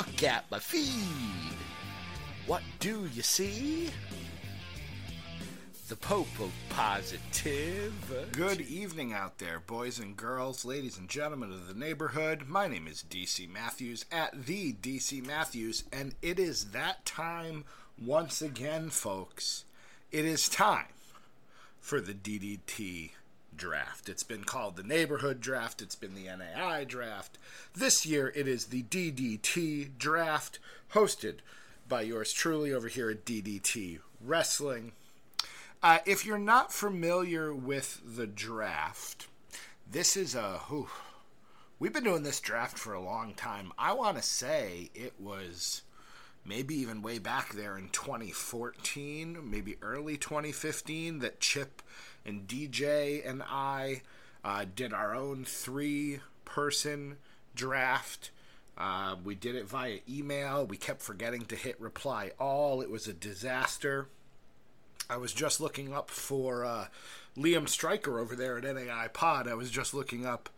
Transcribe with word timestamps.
Look 0.00 0.22
at 0.22 0.50
my 0.50 0.58
feed. 0.58 1.58
What 2.46 2.62
do 2.78 3.06
you 3.12 3.20
see? 3.20 3.90
The 5.88 5.96
Pope 5.96 6.40
of 6.40 6.50
Positive. 6.70 8.30
Good 8.32 8.62
evening 8.62 9.12
out 9.12 9.36
there, 9.36 9.60
boys 9.60 9.98
and 9.98 10.16
girls, 10.16 10.64
ladies 10.64 10.96
and 10.96 11.06
gentlemen 11.06 11.52
of 11.52 11.68
the 11.68 11.74
neighborhood. 11.74 12.48
My 12.48 12.66
name 12.66 12.86
is 12.86 13.04
DC 13.10 13.46
Matthews 13.50 14.06
at 14.10 14.46
the 14.46 14.72
DC 14.72 15.22
Matthews, 15.26 15.84
and 15.92 16.14
it 16.22 16.38
is 16.38 16.70
that 16.70 17.04
time 17.04 17.66
once 18.02 18.40
again, 18.40 18.88
folks. 18.88 19.66
It 20.10 20.24
is 20.24 20.48
time 20.48 20.94
for 21.78 22.00
the 22.00 22.14
DDT 22.14 23.10
draft. 23.60 24.08
It's 24.08 24.22
been 24.22 24.44
called 24.44 24.76
the 24.76 24.82
neighborhood 24.82 25.40
draft, 25.40 25.82
it's 25.82 25.94
been 25.94 26.14
the 26.14 26.24
NAI 26.24 26.84
draft. 26.84 27.36
This 27.74 28.06
year 28.06 28.32
it 28.34 28.48
is 28.48 28.66
the 28.66 28.82
DDT 28.84 29.98
draft, 29.98 30.58
hosted 30.94 31.36
by 31.86 32.00
yours 32.02 32.32
truly 32.32 32.72
over 32.72 32.88
here 32.88 33.10
at 33.10 33.26
DDT 33.26 33.98
Wrestling. 34.24 34.92
Uh, 35.82 35.98
if 36.06 36.24
you're 36.24 36.38
not 36.38 36.72
familiar 36.72 37.54
with 37.54 38.00
the 38.04 38.26
draft, 38.26 39.28
this 39.90 40.16
is 40.16 40.34
a. 40.34 40.60
Whew, 40.68 40.88
we've 41.78 41.92
been 41.92 42.04
doing 42.04 42.22
this 42.22 42.40
draft 42.40 42.78
for 42.78 42.94
a 42.94 43.02
long 43.02 43.34
time. 43.34 43.72
I 43.78 43.92
want 43.92 44.16
to 44.16 44.22
say 44.22 44.90
it 44.94 45.12
was 45.18 45.82
maybe 46.46 46.74
even 46.76 47.02
way 47.02 47.18
back 47.18 47.52
there 47.52 47.76
in 47.76 47.90
2014, 47.90 49.38
maybe 49.50 49.76
early 49.82 50.16
2015, 50.16 51.18
that 51.18 51.40
Chip 51.40 51.82
and 52.24 52.46
DJ 52.46 53.28
and 53.28 53.42
I 53.42 54.02
uh, 54.44 54.64
did 54.74 54.92
our 54.92 55.14
own 55.14 55.44
three 55.44 56.20
person 56.44 57.16
draft. 57.54 58.30
Uh, 58.76 59.16
we 59.22 59.34
did 59.34 59.54
it 59.54 59.68
via 59.68 59.98
email. 60.08 60.64
We 60.64 60.76
kept 60.76 61.02
forgetting 61.02 61.44
to 61.46 61.56
hit 61.56 61.80
reply 61.80 62.32
all. 62.38 62.80
It 62.80 62.90
was 62.90 63.06
a 63.06 63.12
disaster. 63.12 64.08
I 65.08 65.16
was 65.16 65.32
just 65.32 65.60
looking 65.60 65.92
up 65.92 66.08
for 66.08 66.64
uh, 66.64 66.86
Liam 67.36 67.68
Stryker 67.68 68.18
over 68.18 68.36
there 68.36 68.58
at 68.58 68.64
NAI 68.64 69.08
Pod. 69.12 69.48
I 69.48 69.54
was 69.54 69.70
just 69.70 69.92
looking 69.92 70.24
up 70.24 70.48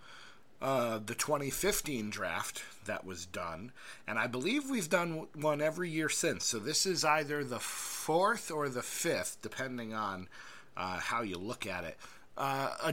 uh, 0.61 1.01
the 1.05 1.15
2015 1.15 2.11
draft 2.11 2.63
that 2.85 3.05
was 3.05 3.27
done, 3.27 3.73
and 4.07 4.19
I 4.19 4.27
believe 4.29 4.71
we've 4.71 4.91
done 4.91 5.27
one 5.35 5.61
every 5.61 5.91
year 5.91 6.09
since. 6.09 6.45
So 6.45 6.59
this 6.59 6.87
is 6.87 7.05
either 7.05 7.43
the 7.43 7.59
fourth 7.59 8.51
or 8.51 8.69
the 8.69 8.83
fifth, 8.83 9.39
depending 9.43 9.93
on 9.95 10.29
uh, 10.77 10.99
how 10.99 11.23
you 11.23 11.39
look 11.39 11.67
at 11.67 11.85
it. 11.85 11.97
Uh. 12.37 12.93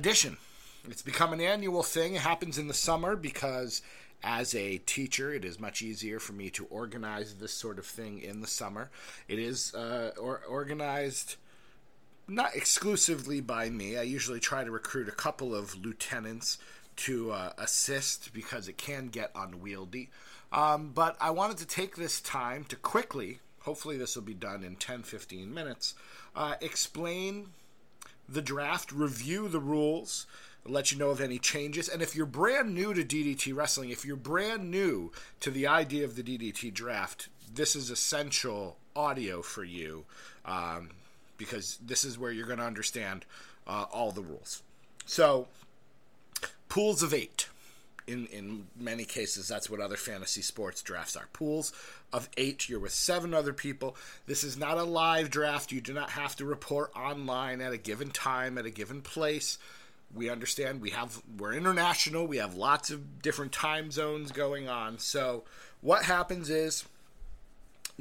It's 0.90 1.02
become 1.02 1.34
an 1.34 1.42
annual 1.42 1.84
thing. 1.84 2.16
It 2.16 2.22
happens 2.22 2.58
in 2.58 2.68
the 2.68 2.74
summer 2.74 3.16
because, 3.16 3.82
as 4.24 4.56
a 4.56 4.78
teacher, 4.80 5.34
it 5.34 5.44
is 5.44 5.60
much 5.60 5.82
easier 5.82 6.20
for 6.20 6.34
me 6.34 6.50
to 6.52 6.66
organize 6.66 7.36
this 7.36 7.52
sort 7.52 7.80
of 7.80 7.86
thing 7.86 8.22
in 8.22 8.42
the 8.42 8.48
summer. 8.48 8.90
It 9.28 9.40
is 9.40 9.74
uh, 9.76 10.12
or- 10.20 10.42
organized 10.48 11.36
not 12.28 12.56
exclusively 12.56 13.42
by 13.42 13.70
me. 13.70 13.98
I 13.98 14.04
usually 14.04 14.40
try 14.40 14.64
to 14.64 14.72
recruit 14.72 15.08
a 15.08 15.14
couple 15.14 15.56
of 15.56 15.76
lieutenants 15.76 16.60
to 16.98 17.32
uh, 17.32 17.54
assist 17.58 18.34
because 18.34 18.68
it 18.68 18.78
can 18.78 19.08
get 19.08 19.32
unwieldy. 19.36 20.10
Um, 20.52 20.92
but 20.94 21.18
I 21.20 21.32
wanted 21.32 21.58
to 21.58 21.66
take 21.66 21.96
this 21.96 22.22
time 22.22 22.66
to 22.66 22.76
quickly, 22.76 23.40
hopefully, 23.62 23.98
this 23.98 24.16
will 24.16 24.24
be 24.24 24.34
done 24.34 24.64
in 24.64 24.76
10 24.76 25.04
15 25.04 25.54
minutes, 25.54 25.96
uh, 26.36 26.56
explain 26.62 27.50
the 28.32 28.42
draft, 28.42 28.92
review 28.92 29.48
the 29.48 29.60
rules, 29.60 30.28
let 30.66 30.92
you 30.92 30.98
know 30.98 31.10
of 31.10 31.22
any 31.22 31.40
changes. 31.40 31.90
And 31.90 32.02
if 32.02 32.16
you're 32.16 32.26
brand 32.26 32.74
new 32.74 32.94
to 32.94 33.04
DDT 33.04 33.56
Wrestling, 33.56 33.90
if 33.90 34.06
you're 34.06 34.16
brand 34.16 34.70
new 34.70 35.12
to 35.40 35.52
the 35.52 35.68
idea 35.68 36.06
of 36.06 36.16
the 36.16 36.24
DDT 36.24 36.74
draft, 36.74 37.30
this 37.54 37.76
is 37.76 37.90
essential 37.90 38.78
audio 38.96 39.42
for 39.42 39.64
you 39.64 40.06
um, 40.46 40.90
because 41.38 41.78
this 41.78 42.04
is 42.04 42.18
where 42.20 42.32
you're 42.32 42.46
going 42.46 42.60
to 42.60 42.66
understand 42.66 43.26
uh, 43.66 43.86
all 43.92 44.12
the 44.12 44.22
rules. 44.22 44.62
So, 45.06 45.48
pools 46.68 47.02
of 47.02 47.14
eight. 47.14 47.48
In, 48.10 48.26
in 48.28 48.68
many 48.76 49.06
cases, 49.06 49.48
that's 49.48 49.70
what 49.70 49.80
other 49.80 49.96
fantasy 49.96 50.42
sports 50.42 50.82
drafts 50.82 51.16
are. 51.16 51.28
Pools 51.32 51.72
of 52.12 52.28
eight. 52.38 52.68
You're 52.68 52.80
with 52.80 52.92
seven 52.92 53.36
other 53.36 53.54
people. 53.54 53.96
This 54.26 54.44
is 54.44 54.58
not 54.58 54.78
a 54.78 54.84
live 54.84 55.30
draft. 55.30 55.72
You 55.72 55.80
do 55.80 55.94
not 55.94 56.10
have 56.12 56.36
to 56.38 56.46
report 56.46 56.92
online 56.96 57.62
at 57.62 57.72
a 57.72 57.78
given 57.78 58.10
time, 58.10 58.58
at 58.58 58.66
a 58.66 58.72
given 58.72 59.02
place. 59.02 59.60
We 60.14 60.30
understand 60.30 60.82
we 60.82 60.90
have 60.90 61.22
we're 61.38 61.54
international. 61.54 62.26
We 62.26 62.38
have 62.38 62.56
lots 62.56 62.90
of 62.90 63.22
different 63.22 63.52
time 63.52 63.92
zones 63.92 64.32
going 64.32 64.68
on. 64.68 64.98
So 64.98 65.44
what 65.82 66.04
happens 66.04 66.50
is 66.50 66.86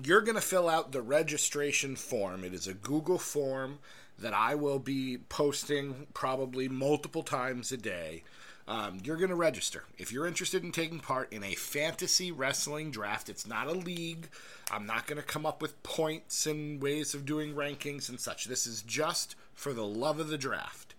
you're 0.02 0.22
going 0.22 0.36
to 0.36 0.40
fill 0.40 0.68
out 0.68 0.92
the 0.92 1.02
registration 1.02 1.96
form. 1.96 2.44
It 2.44 2.54
is 2.54 2.66
a 2.66 2.72
Google 2.72 3.18
form 3.18 3.78
that 4.18 4.32
I 4.32 4.54
will 4.54 4.78
be 4.78 5.18
posting 5.28 6.06
probably 6.14 6.68
multiple 6.68 7.22
times 7.22 7.72
a 7.72 7.76
day. 7.76 8.22
Um, 8.68 8.98
you're 9.02 9.16
going 9.16 9.30
to 9.30 9.34
register. 9.34 9.84
If 9.96 10.12
you're 10.12 10.26
interested 10.26 10.62
in 10.62 10.72
taking 10.72 11.00
part 11.00 11.32
in 11.32 11.42
a 11.42 11.54
fantasy 11.54 12.30
wrestling 12.30 12.90
draft, 12.90 13.30
it's 13.30 13.46
not 13.46 13.66
a 13.66 13.72
league. 13.72 14.28
I'm 14.70 14.84
not 14.84 15.06
going 15.06 15.16
to 15.16 15.26
come 15.26 15.46
up 15.46 15.62
with 15.62 15.82
points 15.82 16.46
and 16.46 16.80
ways 16.80 17.14
of 17.14 17.24
doing 17.24 17.54
rankings 17.54 18.10
and 18.10 18.20
such. 18.20 18.44
This 18.44 18.66
is 18.66 18.82
just 18.82 19.36
for 19.54 19.72
the 19.72 19.86
love 19.86 20.20
of 20.20 20.28
the 20.28 20.36
draft. 20.36 20.94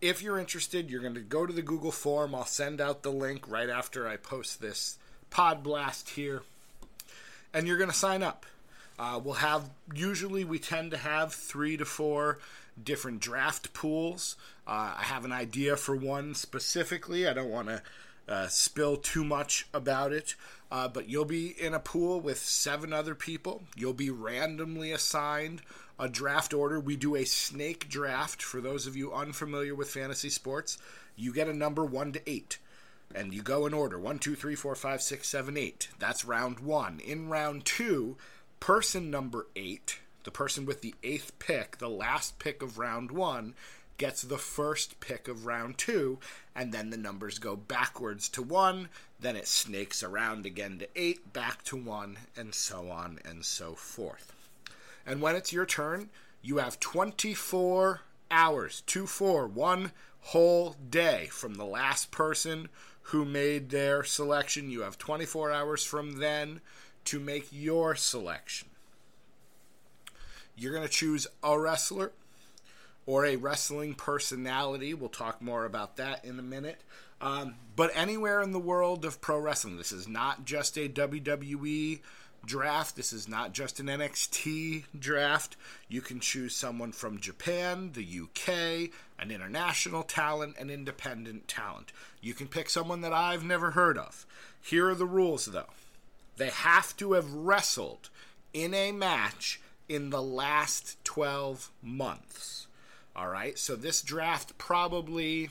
If 0.00 0.22
you're 0.22 0.38
interested, 0.38 0.90
you're 0.90 1.02
going 1.02 1.14
to 1.14 1.20
go 1.20 1.44
to 1.44 1.52
the 1.52 1.60
Google 1.60 1.90
form. 1.90 2.36
I'll 2.36 2.46
send 2.46 2.80
out 2.80 3.02
the 3.02 3.10
link 3.10 3.50
right 3.50 3.68
after 3.68 4.06
I 4.06 4.16
post 4.16 4.60
this 4.60 4.96
pod 5.28 5.64
blast 5.64 6.10
here. 6.10 6.42
And 7.52 7.66
you're 7.66 7.78
going 7.78 7.90
to 7.90 7.96
sign 7.96 8.22
up. 8.22 8.46
Uh, 8.96 9.20
we'll 9.22 9.34
have 9.34 9.70
usually 9.92 10.44
we 10.44 10.60
tend 10.60 10.92
to 10.92 10.96
have 10.96 11.32
three 11.32 11.76
to 11.76 11.84
four 11.84 12.38
different 12.84 13.20
draft 13.20 13.72
pools. 13.72 14.36
Uh, 14.66 14.94
I 14.98 15.02
have 15.02 15.24
an 15.24 15.32
idea 15.32 15.76
for 15.76 15.96
one 15.96 16.34
specifically. 16.34 17.26
I 17.26 17.32
don't 17.32 17.50
want 17.50 17.68
to 17.68 17.82
uh, 18.28 18.46
spill 18.48 18.96
too 18.96 19.24
much 19.24 19.66
about 19.72 20.12
it, 20.12 20.34
uh, 20.70 20.88
but 20.88 21.08
you'll 21.08 21.24
be 21.24 21.48
in 21.48 21.74
a 21.74 21.80
pool 21.80 22.20
with 22.20 22.38
seven 22.38 22.92
other 22.92 23.14
people. 23.14 23.62
You'll 23.76 23.94
be 23.94 24.10
randomly 24.10 24.92
assigned 24.92 25.62
a 25.98 26.08
draft 26.08 26.52
order. 26.52 26.78
We 26.78 26.96
do 26.96 27.16
a 27.16 27.24
snake 27.24 27.88
draft 27.88 28.42
for 28.42 28.60
those 28.60 28.86
of 28.86 28.96
you 28.96 29.12
unfamiliar 29.12 29.74
with 29.74 29.90
fantasy 29.90 30.30
sports. 30.30 30.78
You 31.16 31.32
get 31.32 31.48
a 31.48 31.54
number 31.54 31.84
one 31.84 32.12
to 32.12 32.30
eight 32.30 32.58
and 33.14 33.32
you 33.32 33.42
go 33.42 33.66
in 33.66 33.74
order 33.74 33.98
one, 33.98 34.18
two, 34.18 34.34
three, 34.34 34.54
four, 34.54 34.74
five, 34.74 35.02
six, 35.02 35.28
seven, 35.28 35.56
eight. 35.56 35.88
That's 35.98 36.24
round 36.24 36.60
one. 36.60 37.00
In 37.00 37.28
round 37.28 37.64
two, 37.64 38.16
person 38.60 39.10
number 39.10 39.46
eight, 39.56 40.00
the 40.28 40.32
person 40.32 40.66
with 40.66 40.82
the 40.82 40.94
eighth 41.02 41.38
pick, 41.38 41.78
the 41.78 41.88
last 41.88 42.38
pick 42.38 42.60
of 42.60 42.78
round 42.78 43.10
one, 43.10 43.54
gets 43.96 44.20
the 44.20 44.36
first 44.36 45.00
pick 45.00 45.26
of 45.26 45.46
round 45.46 45.78
two, 45.78 46.18
and 46.54 46.70
then 46.70 46.90
the 46.90 46.98
numbers 46.98 47.38
go 47.38 47.56
backwards 47.56 48.28
to 48.28 48.42
one, 48.42 48.90
then 49.18 49.36
it 49.36 49.48
snakes 49.48 50.02
around 50.02 50.44
again 50.44 50.78
to 50.80 50.88
eight, 50.94 51.32
back 51.32 51.64
to 51.64 51.78
one, 51.78 52.18
and 52.36 52.54
so 52.54 52.90
on 52.90 53.18
and 53.24 53.42
so 53.42 53.72
forth. 53.72 54.34
And 55.06 55.22
when 55.22 55.34
it's 55.34 55.50
your 55.50 55.64
turn, 55.64 56.10
you 56.42 56.58
have 56.58 56.78
24 56.78 58.02
hours, 58.30 58.82
two, 58.82 59.06
four, 59.06 59.46
one 59.46 59.92
whole 60.20 60.76
day 60.90 61.28
from 61.30 61.54
the 61.54 61.64
last 61.64 62.10
person 62.10 62.68
who 63.00 63.24
made 63.24 63.70
their 63.70 64.04
selection. 64.04 64.70
You 64.70 64.82
have 64.82 64.98
24 64.98 65.50
hours 65.52 65.84
from 65.84 66.18
then 66.18 66.60
to 67.04 67.18
make 67.18 67.48
your 67.50 67.94
selection. 67.94 68.68
You're 70.58 70.72
going 70.72 70.86
to 70.86 70.92
choose 70.92 71.26
a 71.42 71.58
wrestler 71.58 72.12
or 73.06 73.24
a 73.24 73.36
wrestling 73.36 73.94
personality. 73.94 74.92
We'll 74.94 75.08
talk 75.08 75.40
more 75.40 75.64
about 75.64 75.96
that 75.96 76.24
in 76.24 76.38
a 76.38 76.42
minute. 76.42 76.80
Um, 77.20 77.54
but 77.76 77.90
anywhere 77.94 78.42
in 78.42 78.52
the 78.52 78.58
world 78.58 79.04
of 79.04 79.20
pro 79.20 79.38
wrestling, 79.38 79.76
this 79.76 79.92
is 79.92 80.06
not 80.06 80.44
just 80.44 80.76
a 80.76 80.88
WWE 80.88 82.00
draft. 82.44 82.96
This 82.96 83.12
is 83.12 83.28
not 83.28 83.52
just 83.52 83.80
an 83.80 83.86
NXT 83.86 84.84
draft. 84.98 85.56
You 85.88 86.00
can 86.00 86.20
choose 86.20 86.54
someone 86.54 86.92
from 86.92 87.20
Japan, 87.20 87.92
the 87.92 88.20
UK, 88.22 88.90
an 89.18 89.30
international 89.30 90.02
talent, 90.02 90.56
an 90.58 90.70
independent 90.70 91.48
talent. 91.48 91.92
You 92.20 92.34
can 92.34 92.46
pick 92.46 92.70
someone 92.70 93.00
that 93.00 93.12
I've 93.12 93.44
never 93.44 93.72
heard 93.72 93.98
of. 93.98 94.26
Here 94.60 94.88
are 94.88 94.94
the 94.94 95.06
rules, 95.06 95.46
though 95.46 95.66
they 96.38 96.48
have 96.48 96.96
to 96.96 97.12
have 97.12 97.30
wrestled 97.32 98.08
in 98.54 98.72
a 98.72 98.92
match 98.92 99.60
in 99.88 100.10
the 100.10 100.22
last 100.22 101.02
12 101.04 101.70
months. 101.82 102.66
All 103.16 103.28
right, 103.28 103.58
so 103.58 103.74
this 103.74 104.02
draft 104.02 104.58
probably, 104.58 105.50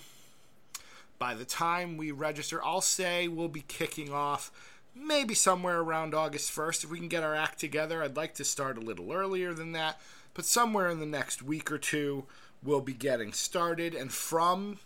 by 1.19 1.34
the 1.34 1.45
time 1.45 1.98
we 1.98 2.12
register, 2.12 2.63
I'll 2.63 2.81
say 2.81 3.28
we'll 3.28 3.50
be 3.50 3.66
kicking 3.68 4.13
off 4.13 4.51
maybe 4.95 5.34
somewhere 5.34 5.80
around 5.80 6.13
August 6.13 6.56
1st. 6.56 6.86
If 6.86 6.92
we 6.92 7.00
can 7.00 7.07
get 7.07 7.24
our 7.24 7.36
act 7.36 7.60
together, 7.60 8.01
I'd 8.01 8.16
like 8.16 8.36
to 8.36 8.44
start 8.44 8.78
a 8.78 8.81
little 8.81 9.12
earlier 9.12 9.54
than 9.54 9.74
that, 9.74 10.00
but 10.34 10.45
somewhere 10.45 10.90
in 10.90 11.00
the 11.00 11.06
next 11.06 11.42
week 11.44 11.72
or 11.72 11.78
two, 11.78 12.25
we'll 12.63 12.81
be 12.81 12.94
getting 12.94 13.33
started. 13.33 13.94
And 13.94 14.12
from 14.12 14.80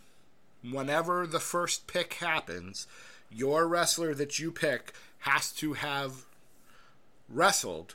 whenever 0.68 1.26
the 1.26 1.40
first 1.40 1.86
pick 1.86 2.14
happens, 2.14 2.86
your 3.30 3.66
wrestler 3.66 4.14
that 4.14 4.38
you 4.38 4.50
pick 4.50 4.92
has 5.20 5.52
to 5.52 5.74
have 5.74 6.24
wrestled 7.28 7.94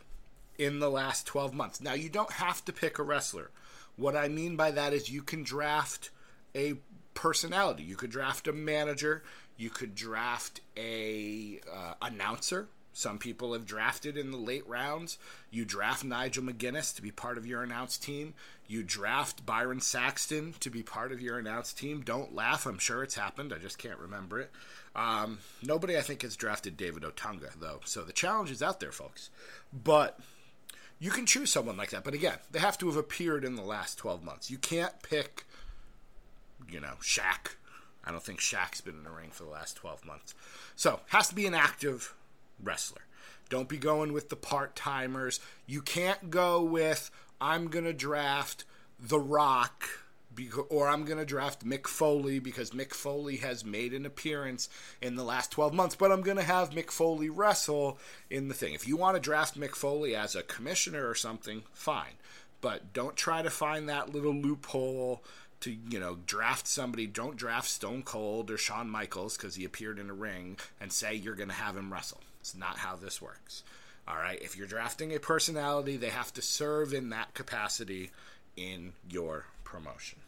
in 0.57 0.79
the 0.79 0.89
last 0.89 1.25
12 1.25 1.53
months. 1.53 1.81
Now, 1.81 1.93
you 1.93 2.09
don't 2.09 2.31
have 2.31 2.63
to 2.65 2.73
pick 2.73 2.99
a 2.99 3.03
wrestler. 3.03 3.51
What 3.95 4.15
I 4.15 4.27
mean 4.27 4.55
by 4.55 4.71
that 4.71 4.93
is 4.93 5.09
you 5.09 5.23
can 5.23 5.43
draft 5.43 6.11
a 6.55 6.75
personality. 7.13 7.83
You 7.83 7.95
could 7.95 8.11
draft 8.11 8.47
a 8.47 8.53
manager. 8.53 9.23
You 9.57 9.69
could 9.69 9.95
draft 9.95 10.61
a 10.77 11.59
uh, 11.71 11.93
announcer. 12.01 12.67
Some 12.93 13.19
people 13.19 13.53
have 13.53 13.67
drafted 13.67 14.17
in 14.17 14.31
the 14.31 14.37
late 14.37 14.67
rounds. 14.67 15.19
You 15.51 15.65
draft 15.65 16.03
Nigel 16.03 16.43
McGuinness 16.43 16.95
to 16.95 17.01
be 17.03 17.11
part 17.11 17.37
of 17.37 17.45
your 17.45 17.61
announced 17.61 18.01
team. 18.01 18.33
You 18.67 18.81
draft 18.81 19.45
Byron 19.45 19.81
Saxton 19.81 20.55
to 20.59 20.71
be 20.71 20.81
part 20.81 21.11
of 21.11 21.21
your 21.21 21.37
announced 21.37 21.77
team. 21.77 22.01
Don't 22.01 22.33
laugh. 22.33 22.65
I'm 22.65 22.79
sure 22.79 23.03
it's 23.03 23.13
happened. 23.13 23.53
I 23.53 23.59
just 23.59 23.77
can't 23.77 23.99
remember 23.99 24.39
it. 24.39 24.51
Um, 24.95 25.37
nobody, 25.61 25.95
I 25.95 26.01
think, 26.01 26.23
has 26.23 26.35
drafted 26.35 26.75
David 26.75 27.03
Otunga, 27.03 27.51
though. 27.59 27.81
So 27.85 28.01
the 28.01 28.13
challenge 28.13 28.49
is 28.49 28.63
out 28.63 28.79
there, 28.79 28.91
folks. 28.91 29.29
But 29.71 30.19
you 30.99 31.11
can 31.11 31.25
choose 31.25 31.51
someone 31.51 31.77
like 31.77 31.91
that. 31.91 32.03
But 32.03 32.13
again, 32.13 32.37
they 32.51 32.59
have 32.59 32.77
to 32.79 32.87
have 32.87 32.97
appeared 32.97 33.43
in 33.43 33.55
the 33.55 33.63
last 33.63 33.97
12 33.97 34.23
months. 34.23 34.49
You 34.49 34.57
can't 34.57 34.93
pick, 35.03 35.45
you 36.69 36.79
know, 36.79 36.95
Shaq. 37.01 37.55
I 38.03 38.11
don't 38.11 38.23
think 38.23 38.39
Shaq's 38.39 38.81
been 38.81 38.95
in 38.95 39.03
the 39.03 39.11
ring 39.11 39.29
for 39.31 39.43
the 39.43 39.49
last 39.49 39.75
12 39.75 40.05
months. 40.05 40.33
So, 40.75 41.01
has 41.07 41.27
to 41.29 41.35
be 41.35 41.45
an 41.45 41.53
active 41.53 42.13
wrestler. 42.63 43.01
Don't 43.49 43.69
be 43.69 43.77
going 43.77 44.13
with 44.13 44.29
the 44.29 44.35
part 44.35 44.75
timers. 44.75 45.39
You 45.65 45.81
can't 45.81 46.29
go 46.29 46.63
with, 46.63 47.11
I'm 47.39 47.67
going 47.67 47.85
to 47.85 47.93
draft 47.93 48.65
The 48.99 49.19
Rock 49.19 50.06
or 50.69 50.87
I'm 50.87 51.05
going 51.05 51.17
to 51.17 51.25
draft 51.25 51.65
Mick 51.65 51.87
Foley 51.87 52.39
because 52.39 52.71
Mick 52.71 52.93
Foley 52.93 53.37
has 53.37 53.65
made 53.65 53.93
an 53.93 54.05
appearance 54.05 54.69
in 55.01 55.15
the 55.15 55.23
last 55.23 55.51
12 55.51 55.73
months, 55.73 55.95
but 55.95 56.11
I'm 56.11 56.21
going 56.21 56.37
to 56.37 56.43
have 56.43 56.71
Mick 56.71 56.91
Foley 56.91 57.29
wrestle 57.29 57.97
in 58.29 58.47
the 58.47 58.53
thing. 58.53 58.73
If 58.73 58.87
you 58.87 58.97
want 58.97 59.15
to 59.15 59.21
draft 59.21 59.59
Mick 59.59 59.75
Foley 59.75 60.15
as 60.15 60.35
a 60.35 60.43
commissioner 60.43 61.07
or 61.07 61.15
something, 61.15 61.63
fine. 61.73 62.13
But 62.61 62.93
don't 62.93 63.15
try 63.15 63.41
to 63.41 63.49
find 63.49 63.87
that 63.87 64.13
little 64.13 64.33
loophole 64.33 65.23
to, 65.61 65.71
you 65.71 65.99
know, 65.99 66.17
draft 66.25 66.67
somebody. 66.67 67.07
Don't 67.07 67.37
draft 67.37 67.69
Stone 67.69 68.03
Cold 68.03 68.51
or 68.51 68.57
Shawn 68.57 68.89
Michaels 68.89 69.37
because 69.37 69.55
he 69.55 69.65
appeared 69.65 69.99
in 69.99 70.09
a 70.09 70.13
ring 70.13 70.57
and 70.79 70.91
say 70.91 71.15
you're 71.15 71.35
going 71.35 71.49
to 71.49 71.55
have 71.55 71.75
him 71.75 71.91
wrestle. 71.91 72.21
It's 72.39 72.55
not 72.55 72.77
how 72.77 72.95
this 72.95 73.21
works. 73.21 73.63
All 74.07 74.15
right, 74.15 74.41
if 74.41 74.55
you're 74.55 74.67
drafting 74.67 75.13
a 75.13 75.19
personality, 75.19 75.97
they 75.97 76.09
have 76.09 76.33
to 76.35 76.41
serve 76.41 76.93
in 76.93 77.09
that 77.09 77.33
capacity 77.33 78.11
in 78.55 78.93
your 79.09 79.45
promotion. 79.65 80.19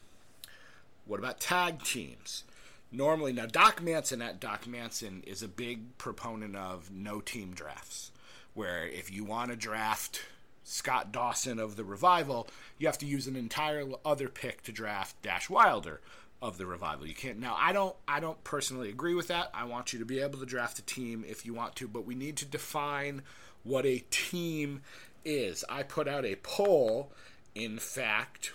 What 1.10 1.20
about 1.20 1.40
tag 1.40 1.82
teams? 1.82 2.44
Normally, 2.92 3.34
now 3.34 3.48
Doc 3.48 3.82
Manson 3.82 4.22
at 4.22 4.40
Doc 4.40 4.68
Manson 4.68 5.24
is 5.26 5.42
a 5.42 5.48
big 5.48 5.98
proponent 5.98 6.56
of 6.56 6.92
no 6.92 7.20
team 7.20 7.54
drafts, 7.56 8.12
where 8.54 8.88
if 8.88 9.12
you 9.12 9.24
want 9.24 9.50
to 9.50 9.56
draft 9.56 10.22
Scott 10.64 11.12
Dawson 11.12 11.58
of 11.58 11.78
the 11.78 11.84
Revival, 11.84 12.48
you 12.78 12.86
have 12.86 13.00
to 13.00 13.08
use 13.08 13.26
an 13.26 13.36
entire 13.36 13.86
other 14.06 14.30
pick 14.30 14.62
to 14.64 14.72
draft 14.72 15.20
Dash 15.24 15.50
Wilder 15.50 16.00
of 16.44 16.60
the 16.60 16.68
Revival. 16.68 17.08
You 17.08 17.16
can't. 17.16 17.40
Now, 17.40 17.58
I 17.60 17.74
don't. 17.74 17.96
I 18.08 18.20
don't 18.20 18.44
personally 18.44 18.90
agree 18.90 19.16
with 19.16 19.30
that. 19.30 19.50
I 19.52 19.64
want 19.64 19.94
you 19.94 19.98
to 19.98 20.06
be 20.06 20.20
able 20.20 20.38
to 20.38 20.46
draft 20.46 20.78
a 20.78 20.84
team 20.84 21.26
if 21.28 21.44
you 21.44 21.56
want 21.56 21.76
to, 21.78 21.88
but 21.88 22.06
we 22.06 22.14
need 22.14 22.38
to 22.38 22.46
define 22.46 23.24
what 23.64 23.84
a 23.88 24.04
team 24.12 24.84
is. 25.26 25.66
I 25.68 25.82
put 25.82 26.08
out 26.08 26.24
a 26.24 26.36
poll. 26.36 27.12
In 27.56 27.80
fact, 27.80 28.54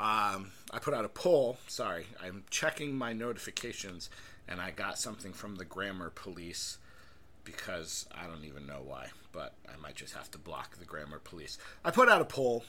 um, 0.00 0.52
I 0.70 0.78
put 0.80 0.94
out 0.94 1.04
a 1.04 1.08
poll. 1.08 1.58
Sorry, 1.66 2.06
I'm 2.22 2.44
checking 2.50 2.96
my 2.96 3.12
notifications, 3.12 4.10
and 4.46 4.60
I 4.60 4.70
got 4.70 4.98
something 4.98 5.32
from 5.32 5.56
the 5.56 5.64
grammar 5.64 6.10
police 6.10 6.78
because 7.44 8.06
I 8.14 8.26
don't 8.26 8.44
even 8.44 8.66
know 8.66 8.82
why, 8.84 9.08
but 9.32 9.54
I 9.66 9.76
might 9.80 9.96
just 9.96 10.14
have 10.14 10.30
to 10.32 10.38
block 10.38 10.76
the 10.76 10.84
grammar 10.84 11.18
police. 11.18 11.58
I 11.84 11.90
put 11.90 12.08
out 12.08 12.20
a 12.20 12.26
poll, 12.26 12.64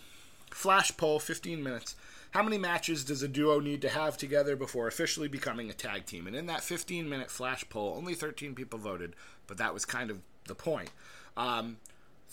flash 0.51 0.95
poll, 0.95 1.19
15 1.19 1.61
minutes. 1.61 1.95
How 2.31 2.43
many 2.43 2.57
matches 2.57 3.03
does 3.03 3.21
a 3.21 3.27
duo 3.27 3.59
need 3.59 3.81
to 3.81 3.89
have 3.89 4.17
together 4.17 4.55
before 4.55 4.87
officially 4.87 5.27
becoming 5.27 5.69
a 5.69 5.73
tag 5.73 6.05
team? 6.05 6.27
And 6.27 6.35
in 6.35 6.45
that 6.45 6.63
15 6.63 7.09
minute 7.09 7.29
flash 7.29 7.67
poll, 7.69 7.95
only 7.97 8.13
13 8.13 8.55
people 8.55 8.79
voted, 8.79 9.15
but 9.47 9.57
that 9.57 9.73
was 9.73 9.85
kind 9.85 10.09
of 10.09 10.19
the 10.47 10.55
point. 10.55 10.91
Um, 11.35 11.77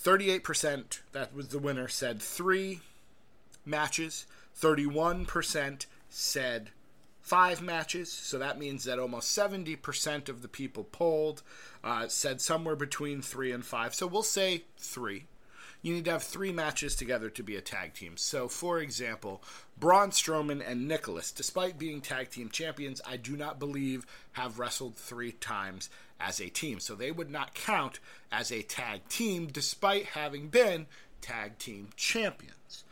38%, 0.02 1.00
that 1.12 1.34
was 1.34 1.48
the 1.48 1.58
winner, 1.58 1.88
said 1.88 2.20
three 2.20 2.80
matches. 3.64 4.26
31% 4.60 5.86
said 6.08 6.70
five 7.20 7.60
matches, 7.60 8.10
so 8.10 8.38
that 8.38 8.58
means 8.58 8.84
that 8.84 8.98
almost 8.98 9.36
70% 9.36 10.28
of 10.28 10.42
the 10.42 10.48
people 10.48 10.84
polled 10.84 11.42
uh, 11.82 12.08
said 12.08 12.40
somewhere 12.40 12.76
between 12.76 13.20
three 13.20 13.52
and 13.52 13.64
five. 13.64 13.94
So 13.94 14.06
we'll 14.06 14.22
say 14.22 14.64
three. 14.78 15.26
You 15.82 15.92
need 15.92 16.06
to 16.06 16.12
have 16.12 16.22
three 16.22 16.52
matches 16.52 16.96
together 16.96 17.28
to 17.30 17.42
be 17.42 17.54
a 17.54 17.60
tag 17.60 17.94
team. 17.94 18.16
So, 18.16 18.48
for 18.48 18.80
example, 18.80 19.42
Braun 19.78 20.10
Strowman 20.10 20.62
and 20.66 20.88
Nicholas, 20.88 21.30
despite 21.30 21.78
being 21.78 22.00
tag 22.00 22.30
team 22.30 22.48
champions, 22.48 23.00
I 23.06 23.18
do 23.18 23.36
not 23.36 23.58
believe 23.58 24.06
have 24.32 24.58
wrestled 24.58 24.96
three 24.96 25.32
times 25.32 25.90
as 26.18 26.40
a 26.40 26.48
team. 26.48 26.80
So 26.80 26.94
they 26.94 27.12
would 27.12 27.30
not 27.30 27.54
count 27.54 28.00
as 28.32 28.50
a 28.50 28.62
tag 28.62 29.08
team 29.08 29.48
despite 29.48 30.06
having 30.06 30.48
been 30.48 30.86
tag 31.20 31.58
team 31.58 31.90
champions 31.94 32.84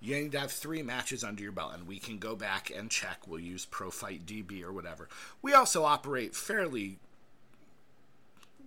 you 0.00 0.14
need 0.14 0.32
to 0.32 0.40
have 0.40 0.52
three 0.52 0.82
matches 0.82 1.24
under 1.24 1.42
your 1.42 1.52
belt, 1.52 1.72
and 1.74 1.88
we 1.88 1.98
can 1.98 2.18
go 2.18 2.36
back 2.36 2.70
and 2.70 2.90
check. 2.90 3.26
We'll 3.26 3.40
use 3.40 3.66
ProFight 3.66 4.22
DB 4.22 4.62
or 4.62 4.72
whatever. 4.72 5.08
We 5.42 5.54
also 5.54 5.84
operate 5.84 6.34
fairly 6.34 6.98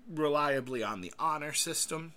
reliably 0.10 0.84
on 0.84 1.02
the 1.02 1.14
honor 1.18 1.54
system. 1.54 2.14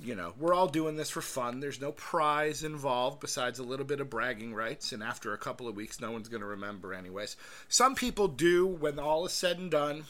You 0.00 0.16
know, 0.16 0.34
we're 0.36 0.54
all 0.54 0.66
doing 0.66 0.96
this 0.96 1.10
for 1.10 1.20
fun. 1.20 1.60
There's 1.60 1.80
no 1.80 1.92
prize 1.92 2.64
involved 2.64 3.20
besides 3.20 3.60
a 3.60 3.64
little 3.64 3.86
bit 3.86 4.00
of 4.00 4.10
bragging 4.10 4.52
rights, 4.52 4.90
and 4.90 5.00
after 5.00 5.32
a 5.32 5.38
couple 5.38 5.68
of 5.68 5.76
weeks, 5.76 6.00
no 6.00 6.10
one's 6.10 6.28
going 6.28 6.40
to 6.40 6.46
remember, 6.46 6.92
anyways. 6.92 7.36
Some 7.68 7.94
people 7.94 8.26
do, 8.26 8.66
when 8.66 8.98
all 8.98 9.24
is 9.26 9.32
said 9.32 9.58
and 9.58 9.70
done, 9.70 10.04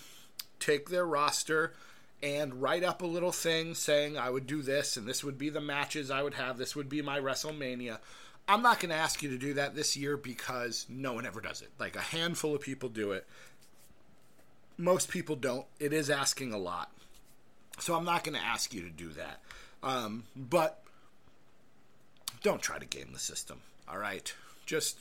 take 0.58 0.88
their 0.88 1.04
roster 1.04 1.74
and 2.22 2.62
write 2.62 2.84
up 2.84 3.02
a 3.02 3.06
little 3.06 3.32
thing 3.32 3.74
saying 3.74 4.16
I 4.16 4.30
would 4.30 4.46
do 4.46 4.62
this 4.62 4.96
and 4.96 5.06
this 5.06 5.24
would 5.24 5.38
be 5.38 5.50
the 5.50 5.60
matches 5.60 6.10
I 6.10 6.22
would 6.22 6.34
have. 6.34 6.56
This 6.56 6.76
would 6.76 6.88
be 6.88 7.02
my 7.02 7.18
WrestleMania. 7.18 7.98
I'm 8.48 8.62
not 8.62 8.80
going 8.80 8.90
to 8.90 8.96
ask 8.96 9.22
you 9.22 9.30
to 9.30 9.38
do 9.38 9.54
that 9.54 9.74
this 9.74 9.96
year 9.96 10.16
because 10.16 10.86
no 10.88 11.12
one 11.14 11.26
ever 11.26 11.40
does 11.40 11.62
it. 11.62 11.70
Like 11.78 11.96
a 11.96 12.00
handful 12.00 12.54
of 12.54 12.60
people 12.60 12.88
do 12.88 13.12
it. 13.12 13.26
Most 14.78 15.10
people 15.10 15.36
don't. 15.36 15.66
It 15.80 15.92
is 15.92 16.10
asking 16.10 16.52
a 16.52 16.58
lot. 16.58 16.90
So 17.78 17.94
I'm 17.94 18.04
not 18.04 18.24
going 18.24 18.36
to 18.36 18.44
ask 18.44 18.72
you 18.72 18.82
to 18.82 18.90
do 18.90 19.08
that. 19.10 19.40
Um, 19.82 20.24
but 20.36 20.82
don't 22.42 22.62
try 22.62 22.78
to 22.78 22.86
game 22.86 23.10
the 23.12 23.18
system. 23.18 23.60
All 23.88 23.98
right? 23.98 24.32
Just 24.66 24.98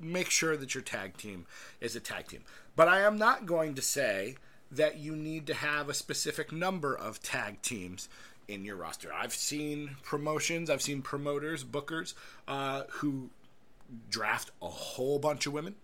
make 0.00 0.30
sure 0.30 0.56
that 0.56 0.74
your 0.74 0.82
tag 0.82 1.16
team 1.16 1.46
is 1.80 1.94
a 1.96 2.00
tag 2.00 2.28
team. 2.28 2.42
But 2.76 2.88
I 2.88 3.00
am 3.00 3.18
not 3.18 3.46
going 3.46 3.74
to 3.74 3.82
say 3.82 4.36
that 4.70 4.98
you 4.98 5.16
need 5.16 5.46
to 5.46 5.54
have 5.54 5.88
a 5.88 5.94
specific 5.94 6.52
number 6.52 6.94
of 6.94 7.22
tag 7.22 7.62
teams 7.62 8.08
in 8.46 8.64
your 8.64 8.76
roster. 8.76 9.12
I've 9.12 9.34
seen 9.34 9.96
promotions, 10.02 10.70
I've 10.70 10.82
seen 10.82 11.02
promoters, 11.02 11.64
bookers 11.64 12.14
uh, 12.46 12.84
who 12.90 13.30
draft 14.10 14.50
a 14.60 14.68
whole 14.68 15.18
bunch 15.18 15.46
of 15.46 15.52
women 15.52 15.74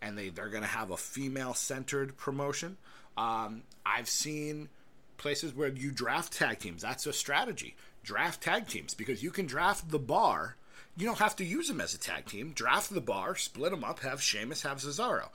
and 0.00 0.16
they, 0.16 0.28
they're 0.28 0.48
going 0.48 0.62
to 0.62 0.68
have 0.68 0.90
a 0.90 0.96
female 0.96 1.54
centered 1.54 2.16
promotion. 2.16 2.76
Um, 3.16 3.62
I've 3.84 4.08
seen 4.08 4.68
places 5.16 5.54
where 5.54 5.68
you 5.68 5.90
draft 5.90 6.32
tag 6.32 6.60
teams. 6.60 6.82
That's 6.82 7.06
a 7.06 7.12
strategy. 7.12 7.74
Draft 8.04 8.42
tag 8.42 8.68
teams 8.68 8.94
because 8.94 9.22
you 9.22 9.30
can 9.30 9.46
draft 9.46 9.90
the 9.90 9.98
bar. 9.98 10.56
You 10.96 11.06
don't 11.06 11.18
have 11.18 11.36
to 11.36 11.44
use 11.44 11.68
them 11.68 11.80
as 11.80 11.94
a 11.94 11.98
tag 11.98 12.26
team. 12.26 12.52
Draft 12.54 12.92
the 12.92 13.00
bar, 13.00 13.36
split 13.36 13.70
them 13.70 13.84
up, 13.84 14.00
have 14.00 14.22
Sheamus, 14.22 14.62
have 14.62 14.78
Cesaro 14.78 15.28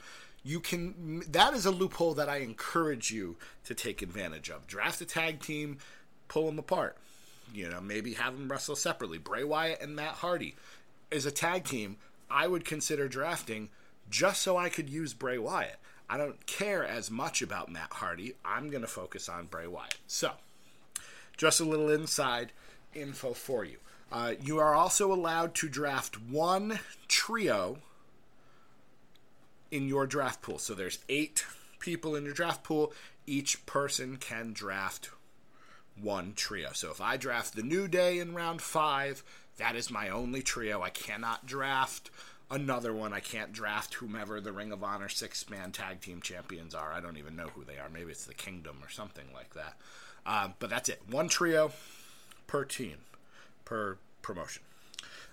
you 0.43 0.59
can 0.59 1.23
that 1.29 1.53
is 1.53 1.65
a 1.65 1.71
loophole 1.71 2.13
that 2.15 2.29
I 2.29 2.38
encourage 2.38 3.12
you 3.12 3.38
to 3.65 3.73
take 3.73 4.01
advantage 4.01 4.50
of. 4.50 4.67
Draft 4.67 5.01
a 5.01 5.05
tag 5.05 5.39
team, 5.39 5.77
pull 6.27 6.45
them 6.45 6.59
apart. 6.59 6.97
You 7.53 7.69
know, 7.69 7.81
maybe 7.81 8.13
have 8.13 8.38
them 8.38 8.51
wrestle 8.51 8.75
separately. 8.75 9.17
Bray 9.17 9.43
Wyatt 9.43 9.81
and 9.81 9.95
Matt 9.95 10.15
Hardy 10.15 10.55
is 11.12 11.25
a 11.25 11.31
tag 11.31 11.65
team 11.65 11.97
I 12.29 12.47
would 12.47 12.65
consider 12.65 13.07
drafting 13.07 13.69
just 14.09 14.41
so 14.41 14.57
I 14.57 14.69
could 14.69 14.89
use 14.89 15.13
Bray 15.13 15.38
Wyatt. 15.38 15.77
I 16.09 16.17
don't 16.17 16.45
care 16.45 16.83
as 16.83 17.09
much 17.09 17.41
about 17.41 17.71
Matt 17.71 17.93
Hardy. 17.93 18.33
I'm 18.43 18.69
going 18.69 18.81
to 18.81 18.88
focus 18.88 19.29
on 19.29 19.45
Bray 19.45 19.67
Wyatt. 19.67 19.97
So, 20.07 20.31
just 21.38 21.59
a 21.59 21.65
little 21.65 21.89
inside 21.89 22.51
info 22.93 23.33
for 23.33 23.63
you. 23.63 23.77
Uh, 24.12 24.33
you 24.41 24.59
are 24.59 24.75
also 24.75 25.12
allowed 25.12 25.55
to 25.55 25.69
draft 25.69 26.21
one 26.21 26.79
trio 27.07 27.77
in 29.73 29.87
your 29.87 30.05
draft 30.05 30.43
pool. 30.43 30.59
So 30.59 30.75
there's 30.75 30.99
eight 31.09 31.43
people 31.79 32.15
in 32.15 32.25
your 32.25 32.33
draft 32.33 32.63
pool. 32.63 32.93
Each 33.25 33.65
person 33.65 34.17
can 34.17 34.53
draft 34.53 35.09
one 35.99 36.33
trio. 36.35 36.69
So 36.73 36.91
if 36.91 37.01
I 37.01 37.17
draft 37.17 37.55
the 37.55 37.63
New 37.63 37.87
Day 37.87 38.19
in 38.19 38.35
round 38.35 38.61
five, 38.61 39.23
that 39.57 39.75
is 39.75 39.89
my 39.89 40.09
only 40.09 40.43
trio. 40.43 40.83
I 40.83 40.91
cannot 40.91 41.47
draft 41.47 42.11
another 42.51 42.93
one. 42.93 43.13
I 43.13 43.19
can't 43.19 43.51
draft 43.51 43.95
whomever 43.95 44.39
the 44.39 44.51
Ring 44.51 44.71
of 44.71 44.83
Honor 44.83 45.09
six 45.09 45.49
man 45.49 45.71
tag 45.71 46.01
team 46.01 46.21
champions 46.21 46.75
are. 46.75 46.93
I 46.93 47.01
don't 47.01 47.17
even 47.17 47.35
know 47.35 47.47
who 47.55 47.63
they 47.63 47.79
are. 47.79 47.89
Maybe 47.89 48.11
it's 48.11 48.25
the 48.25 48.33
Kingdom 48.35 48.77
or 48.83 48.89
something 48.89 49.25
like 49.33 49.55
that. 49.55 49.73
Uh, 50.23 50.49
but 50.59 50.69
that's 50.69 50.87
it. 50.89 51.01
One 51.09 51.29
trio 51.29 51.71
per 52.45 52.63
team, 52.63 52.97
per 53.65 53.97
promotion. 54.21 54.61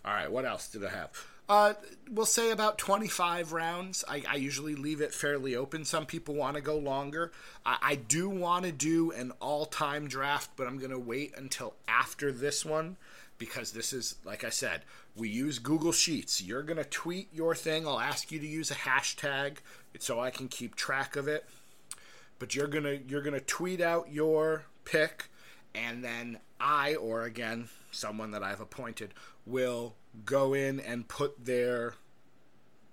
All 0.02 0.14
right, 0.14 0.32
what 0.32 0.46
else 0.46 0.68
did 0.68 0.84
I 0.84 0.90
have? 0.90 1.12
Uh, 1.50 1.74
we'll 2.08 2.24
say 2.24 2.52
about 2.52 2.78
25 2.78 3.52
rounds. 3.52 4.04
I, 4.06 4.22
I 4.28 4.36
usually 4.36 4.76
leave 4.76 5.00
it 5.00 5.12
fairly 5.12 5.56
open. 5.56 5.84
Some 5.84 6.06
people 6.06 6.36
want 6.36 6.54
to 6.54 6.60
go 6.60 6.78
longer. 6.78 7.32
I, 7.66 7.76
I 7.82 7.94
do 7.96 8.30
want 8.30 8.66
to 8.66 8.70
do 8.70 9.10
an 9.10 9.32
all 9.40 9.66
time 9.66 10.06
draft, 10.06 10.50
but 10.54 10.68
I'm 10.68 10.78
going 10.78 10.92
to 10.92 10.98
wait 10.98 11.34
until 11.36 11.74
after 11.88 12.30
this 12.30 12.64
one 12.64 12.98
because 13.36 13.72
this 13.72 13.92
is, 13.92 14.14
like 14.24 14.44
I 14.44 14.50
said, 14.50 14.82
we 15.16 15.28
use 15.28 15.58
Google 15.58 15.90
Sheets. 15.90 16.40
You're 16.40 16.62
going 16.62 16.76
to 16.76 16.84
tweet 16.84 17.30
your 17.32 17.56
thing. 17.56 17.84
I'll 17.84 17.98
ask 17.98 18.30
you 18.30 18.38
to 18.38 18.46
use 18.46 18.70
a 18.70 18.74
hashtag 18.74 19.56
so 19.98 20.20
I 20.20 20.30
can 20.30 20.46
keep 20.46 20.76
track 20.76 21.16
of 21.16 21.26
it. 21.26 21.44
But 22.38 22.54
you're 22.54 22.68
going 22.68 22.84
to 22.84 23.00
you're 23.08 23.22
going 23.22 23.34
to 23.34 23.44
tweet 23.44 23.80
out 23.80 24.12
your 24.12 24.66
pick 24.84 25.30
and 25.74 26.04
then 26.04 26.38
I 26.58 26.94
or 26.94 27.22
again 27.22 27.68
someone 27.90 28.30
that 28.32 28.42
I've 28.42 28.60
appointed 28.60 29.14
will 29.46 29.94
go 30.24 30.54
in 30.54 30.80
and 30.80 31.08
put 31.08 31.44
their 31.44 31.94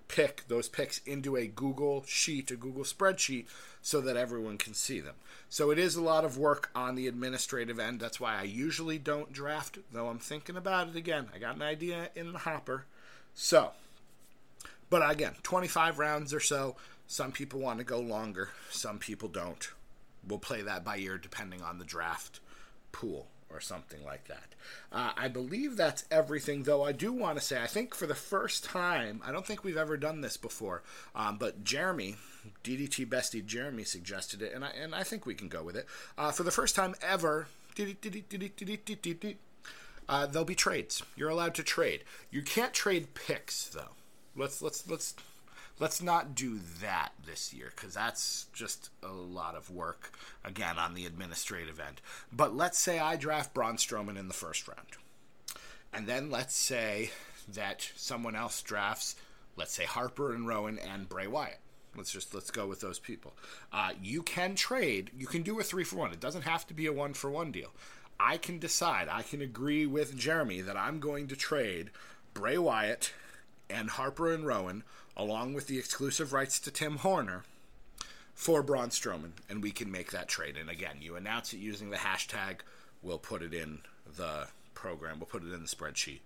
pick 0.08 0.44
those 0.48 0.68
picks 0.68 0.98
into 0.98 1.36
a 1.36 1.46
Google 1.46 2.02
sheet, 2.06 2.50
a 2.50 2.56
Google 2.56 2.84
spreadsheet, 2.84 3.46
so 3.82 4.00
that 4.00 4.16
everyone 4.16 4.56
can 4.56 4.74
see 4.74 5.00
them. 5.00 5.14
So 5.50 5.70
it 5.70 5.78
is 5.78 5.96
a 5.96 6.02
lot 6.02 6.24
of 6.24 6.38
work 6.38 6.70
on 6.74 6.94
the 6.94 7.06
administrative 7.06 7.78
end. 7.78 8.00
That's 8.00 8.18
why 8.18 8.36
I 8.36 8.44
usually 8.44 8.98
don't 8.98 9.32
draft, 9.32 9.78
though 9.92 10.08
I'm 10.08 10.18
thinking 10.18 10.56
about 10.56 10.88
it 10.88 10.96
again. 10.96 11.28
I 11.34 11.38
got 11.38 11.56
an 11.56 11.62
idea 11.62 12.08
in 12.14 12.32
the 12.32 12.38
hopper. 12.38 12.86
So, 13.34 13.72
but 14.90 15.08
again, 15.08 15.34
25 15.42 15.98
rounds 15.98 16.32
or 16.34 16.40
so. 16.40 16.76
Some 17.06 17.32
people 17.32 17.60
want 17.60 17.78
to 17.78 17.84
go 17.84 18.00
longer, 18.00 18.50
some 18.70 18.98
people 18.98 19.28
don't. 19.28 19.70
We'll 20.26 20.38
play 20.38 20.62
that 20.62 20.84
by 20.84 20.98
ear 20.98 21.16
depending 21.16 21.62
on 21.62 21.78
the 21.78 21.84
draft 21.84 22.40
pool 22.98 23.28
or 23.50 23.60
something 23.60 24.04
like 24.04 24.26
that. 24.26 24.54
Uh, 24.92 25.12
I 25.16 25.28
believe 25.28 25.76
that's 25.76 26.04
everything, 26.10 26.64
though 26.64 26.84
I 26.84 26.92
do 26.92 27.12
want 27.12 27.38
to 27.38 27.44
say, 27.44 27.62
I 27.62 27.66
think 27.66 27.94
for 27.94 28.06
the 28.06 28.14
first 28.14 28.64
time, 28.64 29.22
I 29.24 29.32
don't 29.32 29.46
think 29.46 29.64
we've 29.64 29.76
ever 29.76 29.96
done 29.96 30.20
this 30.20 30.36
before, 30.36 30.82
um, 31.14 31.38
but 31.38 31.64
Jeremy, 31.64 32.16
DDT 32.64 33.06
Bestie 33.06 33.44
Jeremy 33.44 33.84
suggested 33.84 34.42
it, 34.42 34.52
and 34.52 34.64
I, 34.64 34.70
and 34.70 34.94
I 34.94 35.02
think 35.02 35.24
we 35.24 35.34
can 35.34 35.48
go 35.48 35.62
with 35.62 35.76
it. 35.76 35.86
Uh, 36.18 36.32
for 36.32 36.42
the 36.42 36.50
first 36.50 36.74
time 36.74 36.94
ever, 37.00 37.46
uh, 40.08 40.26
there'll 40.26 40.44
be 40.44 40.54
trades. 40.54 41.02
You're 41.16 41.30
allowed 41.30 41.54
to 41.54 41.62
trade. 41.62 42.04
You 42.30 42.42
can't 42.42 42.74
trade 42.74 43.14
picks, 43.14 43.68
though. 43.68 43.92
Let's 44.36 44.60
let's 44.62 44.88
let's 44.88 45.14
let's 45.80 46.02
not 46.02 46.34
do 46.34 46.58
that 46.80 47.10
this 47.26 47.52
year 47.52 47.72
because 47.74 47.94
that's 47.94 48.46
just 48.52 48.90
a 49.02 49.12
lot 49.12 49.54
of 49.54 49.70
work 49.70 50.12
again 50.44 50.78
on 50.78 50.94
the 50.94 51.06
administrative 51.06 51.80
end. 51.80 52.00
But 52.32 52.56
let's 52.56 52.78
say 52.78 52.98
I 52.98 53.16
draft 53.16 53.54
Braun 53.54 53.76
Strowman 53.76 54.18
in 54.18 54.28
the 54.28 54.34
first 54.34 54.66
round, 54.68 54.88
and 55.92 56.06
then 56.06 56.30
let's 56.30 56.54
say 56.54 57.10
that 57.52 57.90
someone 57.96 58.36
else 58.36 58.62
drafts, 58.62 59.16
let's 59.56 59.72
say 59.72 59.84
Harper 59.84 60.34
and 60.34 60.46
Rowan 60.46 60.78
and 60.78 61.08
Bray 61.08 61.26
Wyatt. 61.26 61.60
Let's 61.96 62.12
just 62.12 62.34
let's 62.34 62.50
go 62.50 62.66
with 62.66 62.80
those 62.80 62.98
people. 62.98 63.32
Uh, 63.72 63.90
you 64.00 64.22
can 64.22 64.54
trade. 64.54 65.10
You 65.18 65.26
can 65.26 65.42
do 65.42 65.58
a 65.58 65.64
three 65.64 65.84
for 65.84 65.96
one. 65.96 66.12
It 66.12 66.20
doesn't 66.20 66.42
have 66.42 66.66
to 66.68 66.74
be 66.74 66.86
a 66.86 66.92
one 66.92 67.14
for 67.14 67.30
one 67.30 67.50
deal. 67.50 67.72
I 68.20 68.36
can 68.36 68.58
decide. 68.58 69.08
I 69.08 69.22
can 69.22 69.40
agree 69.40 69.86
with 69.86 70.16
Jeremy 70.16 70.60
that 70.60 70.76
I'm 70.76 71.00
going 71.00 71.28
to 71.28 71.36
trade 71.36 71.90
Bray 72.34 72.58
Wyatt 72.58 73.12
and 73.70 73.90
Harper 73.90 74.32
and 74.32 74.46
Rowan 74.46 74.84
along 75.16 75.52
with 75.52 75.66
the 75.66 75.78
exclusive 75.78 76.32
rights 76.32 76.60
to 76.60 76.70
Tim 76.70 76.98
Horner, 76.98 77.42
for 78.38 78.62
Braun 78.62 78.90
Strowman, 78.90 79.32
and 79.50 79.64
we 79.64 79.72
can 79.72 79.90
make 79.90 80.12
that 80.12 80.28
trade. 80.28 80.56
And 80.56 80.70
again, 80.70 80.98
you 81.00 81.16
announce 81.16 81.52
it 81.52 81.56
using 81.56 81.90
the 81.90 81.96
hashtag. 81.96 82.60
We'll 83.02 83.18
put 83.18 83.42
it 83.42 83.52
in 83.52 83.80
the 84.16 84.46
program. 84.74 85.18
We'll 85.18 85.26
put 85.26 85.42
it 85.42 85.52
in 85.52 85.60
the 85.60 85.66
spreadsheet, 85.66 86.20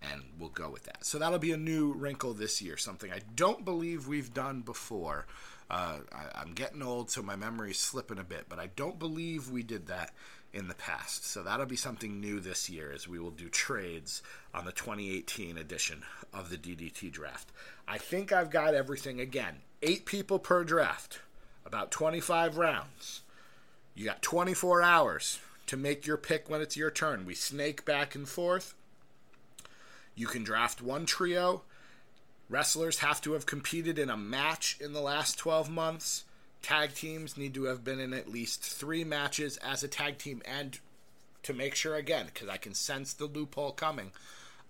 and 0.00 0.22
we'll 0.38 0.50
go 0.50 0.70
with 0.70 0.84
that. 0.84 1.04
So 1.04 1.18
that'll 1.18 1.40
be 1.40 1.50
a 1.50 1.56
new 1.56 1.92
wrinkle 1.92 2.34
this 2.34 2.62
year. 2.62 2.76
Something 2.76 3.10
I 3.10 3.18
don't 3.34 3.64
believe 3.64 4.06
we've 4.06 4.32
done 4.32 4.60
before. 4.60 5.26
Uh, 5.68 5.98
I, 6.12 6.40
I'm 6.40 6.52
getting 6.52 6.84
old, 6.84 7.10
so 7.10 7.20
my 7.20 7.34
memory's 7.34 7.80
slipping 7.80 8.20
a 8.20 8.24
bit, 8.24 8.46
but 8.48 8.60
I 8.60 8.68
don't 8.76 9.00
believe 9.00 9.50
we 9.50 9.64
did 9.64 9.88
that 9.88 10.12
in 10.56 10.68
the 10.68 10.74
past. 10.74 11.26
So 11.26 11.42
that'll 11.42 11.66
be 11.66 11.76
something 11.76 12.18
new 12.18 12.40
this 12.40 12.70
year 12.70 12.90
as 12.92 13.06
we 13.06 13.18
will 13.18 13.30
do 13.30 13.50
trades 13.50 14.22
on 14.54 14.64
the 14.64 14.72
2018 14.72 15.58
edition 15.58 16.02
of 16.32 16.48
the 16.48 16.56
DDT 16.56 17.12
draft. 17.12 17.52
I 17.86 17.98
think 17.98 18.32
I've 18.32 18.50
got 18.50 18.74
everything 18.74 19.20
again. 19.20 19.56
8 19.82 20.06
people 20.06 20.38
per 20.38 20.64
draft, 20.64 21.20
about 21.66 21.90
25 21.90 22.56
rounds. 22.56 23.20
You 23.94 24.06
got 24.06 24.22
24 24.22 24.82
hours 24.82 25.38
to 25.66 25.76
make 25.76 26.06
your 26.06 26.16
pick 26.16 26.48
when 26.48 26.62
it's 26.62 26.76
your 26.76 26.90
turn. 26.90 27.26
We 27.26 27.34
snake 27.34 27.84
back 27.84 28.14
and 28.14 28.26
forth. 28.26 28.74
You 30.14 30.26
can 30.26 30.42
draft 30.42 30.80
one 30.80 31.04
trio. 31.04 31.62
Wrestlers 32.48 33.00
have 33.00 33.20
to 33.22 33.34
have 33.34 33.44
competed 33.44 33.98
in 33.98 34.08
a 34.08 34.16
match 34.16 34.78
in 34.80 34.94
the 34.94 35.00
last 35.02 35.36
12 35.36 35.68
months 35.68 36.24
tag 36.62 36.94
teams 36.94 37.36
need 37.36 37.54
to 37.54 37.64
have 37.64 37.84
been 37.84 38.00
in 38.00 38.12
at 38.12 38.30
least 38.30 38.62
three 38.62 39.04
matches 39.04 39.56
as 39.58 39.82
a 39.82 39.88
tag 39.88 40.18
team. 40.18 40.42
And 40.44 40.78
to 41.42 41.52
make 41.52 41.74
sure, 41.74 41.94
again, 41.94 42.26
because 42.26 42.48
I 42.48 42.56
can 42.56 42.74
sense 42.74 43.12
the 43.12 43.26
loophole 43.26 43.72
coming, 43.72 44.10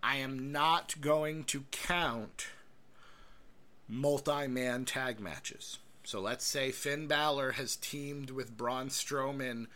I 0.03 0.17
am 0.17 0.53
not 0.53 1.01
going 1.01 1.45
to 1.45 1.65
count 1.71 2.49
multi 3.89 4.47
man 4.47 4.85
tag 4.85 5.21
matches. 5.21 5.79
So 6.05 6.21
let's 6.21 6.45
say 6.45 6.71
Finn 6.71 7.07
Balor 7.07 7.53
has 7.53 7.77
teamed 7.77 8.31
with 8.31 8.57
Braun 8.57 8.89
Strowman 8.89 9.67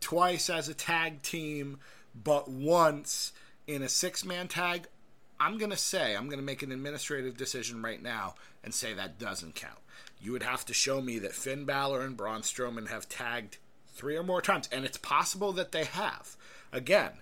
twice 0.00 0.50
as 0.50 0.68
a 0.68 0.74
tag 0.74 1.22
team, 1.22 1.78
but 2.14 2.48
once 2.48 3.32
in 3.66 3.82
a 3.82 3.88
six 3.88 4.24
man 4.24 4.48
tag. 4.48 4.88
I'm 5.38 5.58
going 5.58 5.70
to 5.70 5.76
say, 5.76 6.16
I'm 6.16 6.26
going 6.26 6.38
to 6.38 6.44
make 6.44 6.62
an 6.62 6.72
administrative 6.72 7.36
decision 7.36 7.82
right 7.82 8.02
now 8.02 8.34
and 8.64 8.74
say 8.74 8.94
that 8.94 9.18
doesn't 9.18 9.54
count 9.54 9.78
you 10.20 10.32
would 10.32 10.42
have 10.42 10.64
to 10.66 10.74
show 10.74 11.00
me 11.00 11.18
that 11.18 11.34
Finn 11.34 11.64
Balor 11.64 12.00
and 12.00 12.16
Braun 12.16 12.42
Strowman 12.42 12.88
have 12.88 13.08
tagged 13.08 13.58
three 13.88 14.16
or 14.16 14.22
more 14.22 14.42
times, 14.42 14.68
and 14.72 14.84
it's 14.84 14.98
possible 14.98 15.52
that 15.52 15.72
they 15.72 15.84
have. 15.84 16.36
Again, 16.72 17.12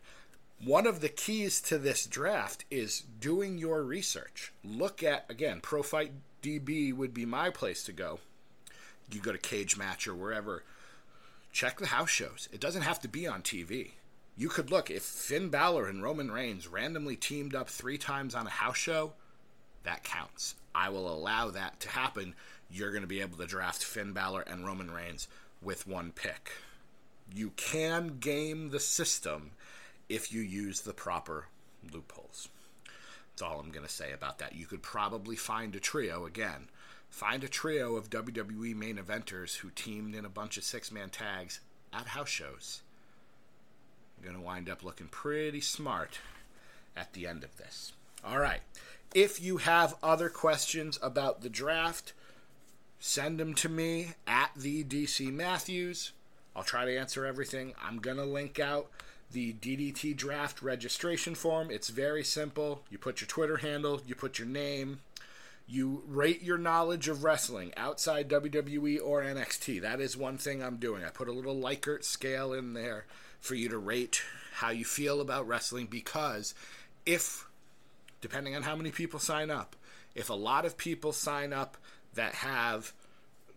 one 0.62 0.86
of 0.86 1.00
the 1.00 1.08
keys 1.08 1.60
to 1.62 1.78
this 1.78 2.06
draft 2.06 2.64
is 2.70 3.00
doing 3.00 3.58
your 3.58 3.82
research. 3.82 4.52
Look 4.64 5.02
at 5.02 5.26
again, 5.28 5.60
ProFight 5.60 6.10
DB 6.42 6.94
would 6.94 7.14
be 7.14 7.26
my 7.26 7.50
place 7.50 7.84
to 7.84 7.92
go. 7.92 8.20
You 9.10 9.20
go 9.20 9.32
to 9.32 9.38
Cage 9.38 9.76
Match 9.76 10.08
or 10.08 10.14
wherever. 10.14 10.64
Check 11.52 11.78
the 11.78 11.86
house 11.86 12.10
shows. 12.10 12.48
It 12.52 12.60
doesn't 12.60 12.82
have 12.82 13.00
to 13.00 13.08
be 13.08 13.26
on 13.26 13.42
TV. 13.42 13.92
You 14.36 14.48
could 14.48 14.70
look 14.70 14.90
if 14.90 15.02
Finn 15.02 15.48
Balor 15.48 15.86
and 15.86 16.02
Roman 16.02 16.30
Reigns 16.30 16.66
randomly 16.66 17.16
teamed 17.16 17.54
up 17.54 17.68
three 17.68 17.98
times 17.98 18.34
on 18.34 18.46
a 18.46 18.50
house 18.50 18.76
show. 18.76 19.12
That 19.84 20.02
counts. 20.02 20.56
I 20.74 20.88
will 20.88 21.08
allow 21.08 21.50
that 21.50 21.78
to 21.80 21.88
happen 21.88 22.34
you're 22.70 22.90
going 22.90 23.02
to 23.02 23.08
be 23.08 23.20
able 23.20 23.38
to 23.38 23.46
draft 23.46 23.84
Finn 23.84 24.12
Balor 24.12 24.42
and 24.42 24.66
Roman 24.66 24.90
Reigns 24.90 25.28
with 25.62 25.86
one 25.86 26.10
pick. 26.10 26.50
You 27.32 27.50
can 27.56 28.18
game 28.18 28.70
the 28.70 28.80
system 28.80 29.52
if 30.08 30.32
you 30.32 30.40
use 30.40 30.80
the 30.80 30.92
proper 30.92 31.46
loopholes. 31.92 32.48
That's 33.30 33.42
all 33.42 33.60
I'm 33.60 33.70
going 33.70 33.86
to 33.86 33.92
say 33.92 34.12
about 34.12 34.38
that. 34.38 34.54
You 34.54 34.66
could 34.66 34.82
probably 34.82 35.36
find 35.36 35.74
a 35.74 35.80
trio 35.80 36.26
again. 36.26 36.68
Find 37.08 37.44
a 37.44 37.48
trio 37.48 37.96
of 37.96 38.10
WWE 38.10 38.74
main 38.74 38.96
eventers 38.96 39.56
who 39.58 39.70
teamed 39.70 40.14
in 40.14 40.24
a 40.24 40.28
bunch 40.28 40.56
of 40.56 40.64
six 40.64 40.90
man 40.90 41.10
tags 41.10 41.60
at 41.92 42.08
house 42.08 42.28
shows. 42.28 42.82
Going 44.24 44.36
to 44.36 44.42
wind 44.42 44.70
up 44.70 44.82
looking 44.82 45.08
pretty 45.08 45.60
smart 45.60 46.18
at 46.96 47.12
the 47.12 47.26
end 47.26 47.44
of 47.44 47.58
this. 47.58 47.92
All 48.24 48.38
right. 48.38 48.60
If 49.14 49.42
you 49.42 49.58
have 49.58 49.96
other 50.02 50.30
questions 50.30 50.98
about 51.02 51.42
the 51.42 51.50
draft, 51.50 52.14
send 52.98 53.38
them 53.38 53.52
to 53.56 53.68
me 53.68 54.12
at 54.26 54.50
the 54.56 54.82
DC 54.82 55.30
Matthews. 55.30 56.12
I'll 56.56 56.62
try 56.62 56.86
to 56.86 56.98
answer 56.98 57.26
everything. 57.26 57.74
I'm 57.82 57.98
going 57.98 58.16
to 58.16 58.24
link 58.24 58.58
out 58.58 58.88
the 59.30 59.52
DDT 59.52 60.16
draft 60.16 60.62
registration 60.62 61.34
form. 61.34 61.70
It's 61.70 61.90
very 61.90 62.24
simple. 62.24 62.82
You 62.88 62.96
put 62.96 63.20
your 63.20 63.28
Twitter 63.28 63.58
handle, 63.58 64.00
you 64.06 64.14
put 64.14 64.38
your 64.38 64.48
name, 64.48 65.00
you 65.66 66.02
rate 66.06 66.42
your 66.42 66.58
knowledge 66.58 67.08
of 67.08 67.24
wrestling 67.24 67.72
outside 67.76 68.30
WWE 68.30 69.00
or 69.04 69.22
NXT. 69.22 69.82
That 69.82 70.00
is 70.00 70.16
one 70.16 70.38
thing 70.38 70.62
I'm 70.62 70.76
doing. 70.76 71.04
I 71.04 71.10
put 71.10 71.28
a 71.28 71.32
little 71.32 71.56
Likert 71.56 72.04
scale 72.04 72.54
in 72.54 72.72
there 72.72 73.04
for 73.44 73.54
you 73.54 73.68
to 73.68 73.78
rate 73.78 74.22
how 74.54 74.70
you 74.70 74.84
feel 74.84 75.20
about 75.20 75.46
wrestling 75.46 75.86
because 75.86 76.54
if, 77.04 77.46
depending 78.22 78.56
on 78.56 78.62
how 78.62 78.74
many 78.74 78.90
people 78.90 79.20
sign 79.20 79.50
up, 79.50 79.76
if 80.14 80.30
a 80.30 80.34
lot 80.34 80.64
of 80.64 80.78
people 80.78 81.12
sign 81.12 81.52
up 81.52 81.76
that 82.14 82.36
have 82.36 82.94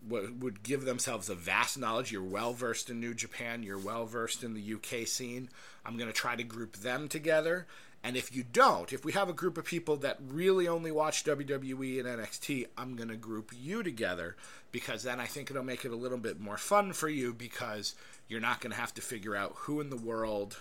what 0.06 0.36
would 0.36 0.63
give 0.63 0.86
themselves 0.86 1.29
a 1.29 1.36
vast 1.36 1.77
knowledge. 1.77 2.12
You're 2.12 2.22
well 2.22 2.53
versed 2.53 2.89
in 2.89 3.00
New 3.00 3.13
Japan. 3.13 3.63
You're 3.63 3.79
well 3.79 4.06
versed 4.06 4.44
in 4.44 4.53
the 4.53 4.74
UK 4.74 5.08
scene. 5.08 5.50
I'm 5.86 5.98
going 5.98 6.10
to 6.10 6.13
try 6.13 6.36
to 6.36 6.44
group 6.44 6.77
them 6.77 7.08
together, 7.08 7.65
And 8.04 8.16
if 8.16 8.34
you 8.34 8.44
don't, 8.44 8.94
if 8.94 9.04
we 9.04 9.12
have 9.13 9.27
a 9.27 9.34
group 9.34 9.58
of 9.58 9.66
people 9.66 9.98
that 9.98 10.18
really 10.25 10.68
only 10.68 10.92
watch 10.92 11.24
WWE 11.25 12.00
and 12.00 12.08
NXT, 12.08 12.68
I'm 12.77 12.96
going 12.96 13.10
to 13.10 13.16
group 13.16 13.51
you 13.60 13.84
together 13.84 14.36
because 14.72 15.04
then 15.04 15.20
I 15.20 15.25
think 15.25 15.50
it'll 15.50 15.63
make 15.63 15.84
it 15.84 15.92
a 15.92 15.96
little 15.96 16.18
bit 16.18 16.39
more 16.39 16.58
fun 16.58 16.94
for 16.94 17.10
you 17.10 17.34
because 17.34 17.96
you're 18.27 18.39
not 18.39 18.62
going 18.62 18.72
to 18.72 18.80
have 18.80 18.94
to 18.94 19.01
figure 19.01 19.36
out 19.36 19.54
who 19.56 19.82
in 19.82 19.89
the 19.89 19.98
world 19.98 20.58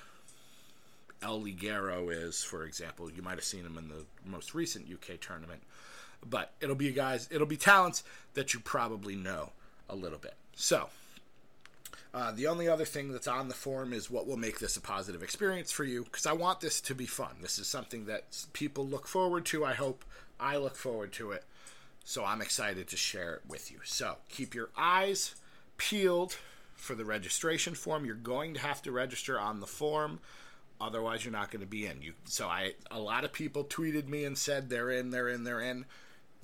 El 1.22 1.40
Ligero 1.40 2.12
is, 2.12 2.42
for 2.42 2.64
example. 2.64 3.10
You 3.10 3.22
might 3.22 3.36
have 3.36 3.44
seen 3.44 3.64
him 3.64 3.78
in 3.78 3.88
the 3.88 4.04
most 4.24 4.54
recent 4.54 4.86
UK 4.92 5.20
tournament. 5.20 5.62
But 6.28 6.52
it'll 6.60 6.74
be 6.74 6.90
guys, 6.92 7.28
it'll 7.30 7.46
be 7.46 7.56
talents 7.56 8.02
that 8.34 8.54
you 8.54 8.60
probably 8.60 9.14
know 9.14 9.50
a 9.88 9.94
little 9.94 10.18
bit. 10.18 10.34
So, 10.54 10.88
uh, 12.16 12.32
the 12.32 12.46
only 12.46 12.66
other 12.66 12.86
thing 12.86 13.12
that's 13.12 13.28
on 13.28 13.48
the 13.48 13.54
form 13.54 13.92
is 13.92 14.10
what 14.10 14.26
will 14.26 14.38
make 14.38 14.58
this 14.58 14.78
a 14.78 14.80
positive 14.80 15.22
experience 15.22 15.70
for 15.70 15.84
you 15.84 16.02
because 16.02 16.24
I 16.24 16.32
want 16.32 16.62
this 16.62 16.80
to 16.80 16.94
be 16.94 17.04
fun. 17.04 17.36
This 17.42 17.58
is 17.58 17.66
something 17.66 18.06
that 18.06 18.46
people 18.54 18.86
look 18.86 19.06
forward 19.06 19.44
to. 19.46 19.66
I 19.66 19.74
hope 19.74 20.02
I 20.40 20.56
look 20.56 20.76
forward 20.76 21.12
to 21.12 21.32
it. 21.32 21.44
So 22.04 22.24
I'm 22.24 22.40
excited 22.40 22.88
to 22.88 22.96
share 22.96 23.34
it 23.34 23.42
with 23.46 23.70
you. 23.70 23.80
So 23.84 24.16
keep 24.30 24.54
your 24.54 24.70
eyes 24.78 25.34
peeled 25.76 26.38
for 26.74 26.94
the 26.94 27.04
registration 27.04 27.74
form. 27.74 28.06
You're 28.06 28.14
going 28.14 28.54
to 28.54 28.60
have 28.60 28.80
to 28.82 28.92
register 28.92 29.38
on 29.38 29.60
the 29.60 29.66
form. 29.66 30.20
Otherwise, 30.80 31.22
you're 31.22 31.32
not 31.32 31.50
going 31.50 31.60
to 31.60 31.66
be 31.66 31.84
in. 31.84 32.00
You 32.00 32.14
so 32.24 32.48
I 32.48 32.76
a 32.90 32.98
lot 32.98 33.24
of 33.24 33.32
people 33.34 33.62
tweeted 33.62 34.08
me 34.08 34.24
and 34.24 34.38
said 34.38 34.70
they're 34.70 34.90
in, 34.90 35.10
they're 35.10 35.28
in, 35.28 35.44
they're 35.44 35.60
in. 35.60 35.84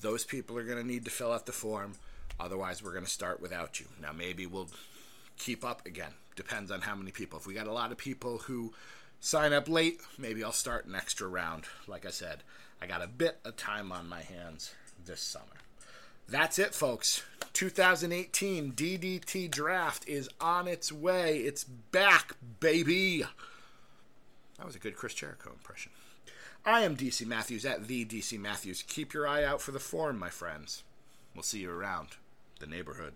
Those 0.01 0.27
people 0.27 0.59
are 0.59 0.65
going 0.65 0.83
to 0.83 0.87
need 0.87 1.07
to 1.07 1.11
fill 1.11 1.33
out 1.33 1.47
the 1.47 1.53
form. 1.53 1.95
Otherwise, 2.39 2.83
we're 2.83 2.93
going 2.93 3.07
to 3.07 3.11
start 3.11 3.41
without 3.41 3.81
you. 3.81 3.87
Now, 4.03 4.13
maybe 4.13 4.45
we'll 4.45 4.69
keep 5.39 5.65
up 5.65 5.87
again. 5.87 6.13
Depends 6.37 6.71
on 6.71 6.83
how 6.83 6.95
many 6.95 7.11
people. 7.11 7.39
If 7.39 7.47
we 7.47 7.55
got 7.55 7.67
a 7.67 7.73
lot 7.73 7.93
of 7.93 7.99
people 7.99 8.39
who 8.39 8.73
sign 9.21 9.53
up 9.53 9.69
late, 9.69 10.01
maybe 10.19 10.43
I'll 10.43 10.53
start 10.53 10.87
an 10.87 10.95
extra 10.95 11.29
round. 11.29 11.65
Like 11.87 12.07
I 12.07 12.11
said, 12.11 12.43
I 12.81 12.87
got 12.87 13.03
a 13.03 13.07
bit 13.07 13.39
of 13.45 13.57
time 13.57 13.93
on 13.93 14.09
my 14.09 14.23
hands 14.23 14.75
this 15.05 15.21
summer. 15.21 15.47
That's 16.29 16.59
it, 16.59 16.75
folks. 16.75 17.23
2018 17.53 18.73
DDT 18.73 19.51
draft 19.51 20.09
is 20.09 20.29
on 20.41 20.67
its 20.67 20.91
way. 20.91 21.39
It's 21.39 21.65
back, 21.65 22.37
baby. 22.61 23.25
That 24.57 24.67
was 24.67 24.77
a 24.77 24.79
good 24.79 24.97
Chris 24.97 25.15
Jericho 25.15 25.51
impression. 25.51 25.93
I 26.65 26.83
am 26.83 26.97
DC 26.97 27.27
Matthews 27.27 27.67
at 27.67 27.89
the 27.89 28.05
DC 28.05 28.39
Matthews. 28.39 28.83
Keep 28.87 29.13
your 29.13 29.27
eye 29.27 29.45
out 29.45 29.61
for 29.61 29.73
the 29.73 29.81
forum, 29.81 30.19
my 30.19 30.31
friends. 30.31 30.85
We'll 31.35 31.43
see 31.43 31.61
you 31.61 31.71
around 31.71 32.11
the 32.61 32.67
neighborhood. 32.67 33.15